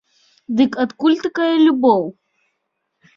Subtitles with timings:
[0.61, 2.03] Дык адкуль такая любоў?